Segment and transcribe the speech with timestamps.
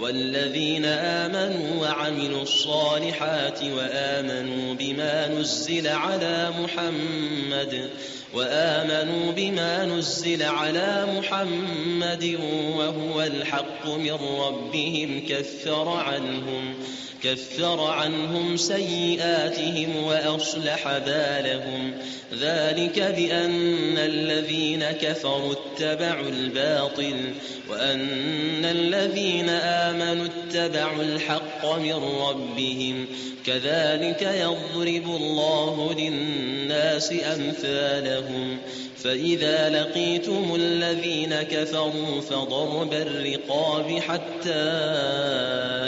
[0.00, 7.90] والذين آمنوا وعملوا الصالحات وآمنوا بما نزل على محمد
[8.34, 12.38] وآمنوا بما نزل على محمد
[12.76, 16.74] وهو الحق من ربهم كفر عنهم
[17.22, 21.94] كفر عنهم سيئاتهم وأصلح بالهم
[22.40, 27.32] ذلك بأن الذين كفروا اتبعوا الباطل
[27.70, 31.94] وأن الذين آمنوا اتبعوا الحق من
[32.28, 33.06] ربهم
[33.46, 38.58] كذلك يضرب الله للناس أمثالهم
[39.04, 44.64] فإذا لقيتم الذين كفروا فضرب الرقاب حتى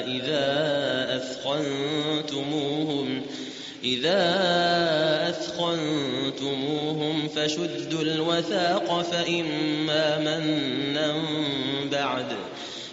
[0.07, 0.47] إذا
[1.17, 3.23] أثخنتموهم
[3.85, 4.35] إذا
[5.29, 11.15] أثخنتموهم فشدوا الوثاق فإما منا
[11.93, 12.27] بعد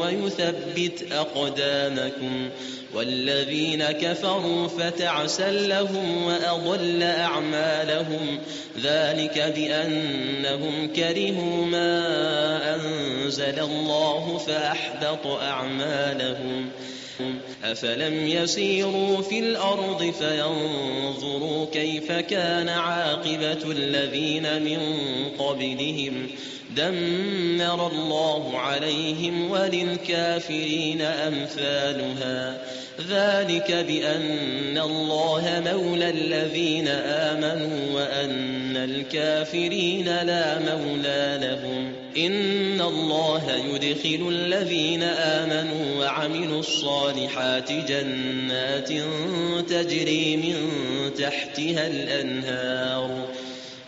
[0.00, 2.48] ويثبت أقدامكم
[2.94, 8.38] والذين كفروا فتعسا لهم وأضل أعمالهم
[8.82, 16.70] ذلك بأنهم كرهوا ما أنزل الله فأحبط أعمالهم
[17.64, 24.80] أفلم يسيروا في الأرض فينظروا كيف كان عاقبة الذين من
[25.38, 26.26] قبلهم
[26.76, 32.58] دمر الله عليهم وللكافرين أمثالها.
[33.10, 41.92] ذلك بأن الله مولى الذين آمنوا وأن الكافرين لا مولى لهم.
[42.26, 43.42] إن الله
[43.74, 48.88] يدخل الذين آمنوا وعملوا الصالحات جنات
[49.68, 50.56] تجري من
[51.18, 53.28] تحتها الأنهار.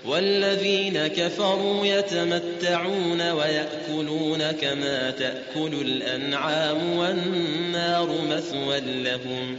[0.07, 9.57] والذين كفروا يتمتعون ويأكلون كما تأكل الأنعام والنار مثوى لهم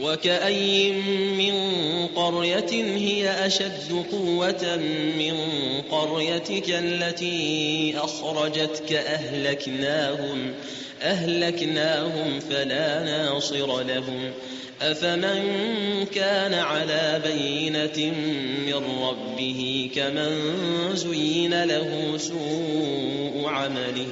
[0.00, 0.92] وكأي
[1.36, 1.54] من
[2.16, 4.76] قرية هي أشد قوة
[5.18, 5.34] من
[5.90, 10.52] قريتك التي أخرجتك أهلكناهم
[11.02, 14.30] أهلكناهم فلا ناصر لهم
[14.82, 18.12] أفمن كان على بينة
[18.66, 20.32] من ربه كمن
[20.96, 24.06] زين له سوء عمله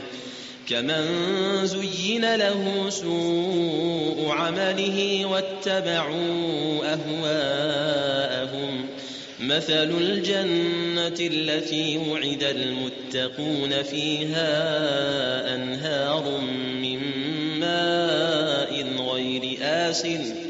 [0.70, 8.86] كمن زين له سوء عمله واتبعوا أهواءهم
[9.40, 14.50] مثل الجنة التي وعد المتقون فيها
[15.54, 16.40] أنهار
[16.82, 17.00] من
[17.60, 20.49] ماء غير آسن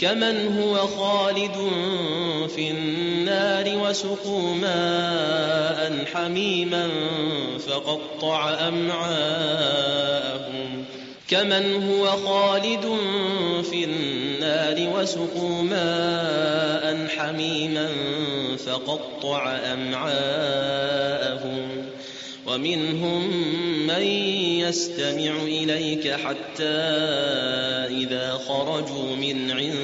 [0.00, 1.56] كمن هو خالد
[2.54, 6.88] في النار وسقوا ماء حميما
[7.66, 10.04] فقطع أمعاءهم
[11.28, 12.98] كمن هو خالد
[13.70, 17.88] في النار وسقوا ماء حميما
[18.66, 21.24] فقطع أمعاءهم
[22.46, 23.30] ومنهم
[23.86, 24.02] من
[24.60, 26.64] يستمع إليك حتى
[27.90, 29.83] إذا خرجوا من عندك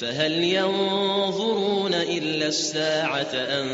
[0.00, 3.66] فهل ينظرون إلا الساعة أن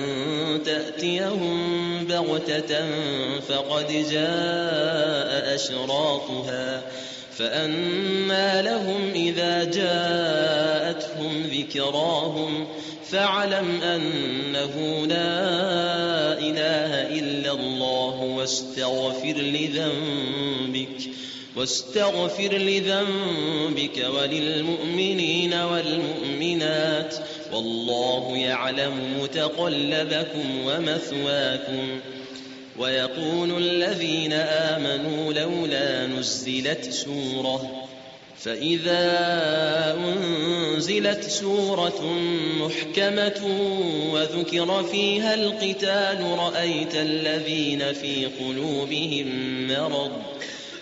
[0.64, 2.86] تأتيهم بغتة
[3.40, 6.82] فقد جاء أشراطها
[7.38, 12.66] فأما لهم إذا جاءتهم ذكراهم
[13.10, 21.10] فاعلم أنه لا إله إلا الله واستغفر لذنبك
[21.56, 27.14] واستغفر لذنبك وللمؤمنين والمؤمنات
[27.52, 32.00] والله يعلم متقلبكم ومثواكم
[32.78, 37.84] ويقول الذين آمنوا لولا نزلت سورة
[38.38, 39.16] فإذا
[39.98, 42.12] أنزلت سورة
[42.60, 43.42] محكمة
[44.12, 49.26] وذكر فيها القتال رأيت الذين في قلوبهم
[49.66, 50.12] مرض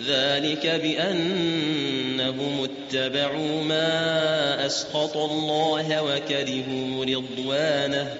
[0.00, 8.14] ذلك بأنهم اتبعوا ما أسخط الله وكرهوا رضوانه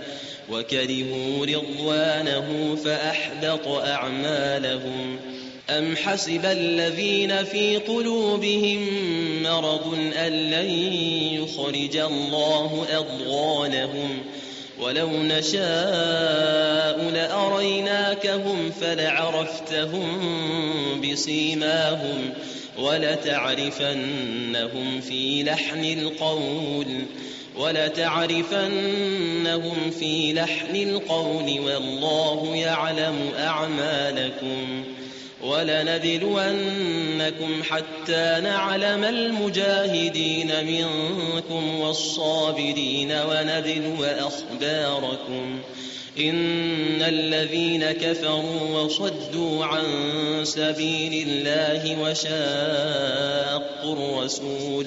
[0.50, 5.16] وكرهوا رضوانه فأحبط أعمالهم
[5.70, 8.88] أم حسب الذين في قلوبهم
[9.42, 10.70] مرض أن لن
[11.42, 14.22] يخرج الله أضغانهم
[14.82, 20.20] ولو نشاء لأريناكهم فلعرفتهم
[21.00, 22.30] بسيماهم
[22.78, 24.00] ولتعرفنهم
[25.00, 26.86] في لحن القول
[27.58, 28.70] ولتعرفنهم
[29.98, 34.84] في لحن القول والله يعلم أعمالكم
[35.42, 36.52] ولنبلونكم
[37.62, 45.60] حتى نعلم المجاهدين منكم والصابرين ونبلو أخباركم.
[46.18, 49.84] إن الذين كفروا وصدوا عن
[50.44, 54.86] سبيل الله وشاقوا الرسول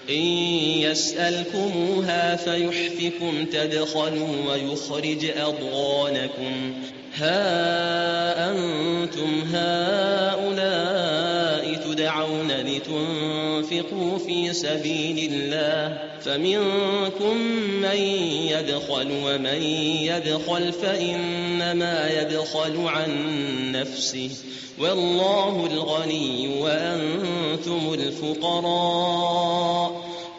[0.09, 0.23] إن
[0.81, 6.73] يسألكموها فيحفكم تدخلوا ويخرج أضغانكم.
[7.15, 15.97] ها أنتم هؤلاء تدعون لتنفقوا في سبيل الله.
[16.21, 17.37] فمنكم
[17.81, 17.97] من
[18.51, 19.63] يدخل ومن
[20.01, 23.11] يدخل فإنما يدخل عن
[23.71, 24.29] نفسه.
[24.79, 30.00] والله الغني وأنتم الفقراء.